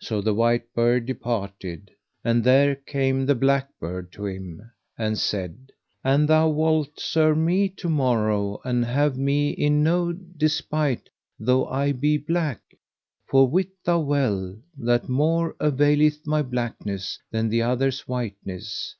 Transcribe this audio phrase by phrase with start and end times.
[0.00, 1.92] So the white bird departed,
[2.24, 5.70] and there came the black bird to him, and said:
[6.02, 11.92] An thou wolt, serve me to morrow and have me in no despite though I
[11.92, 12.60] be black,
[13.28, 18.96] for wit thou well that more availeth my blackness than the other's whiteness.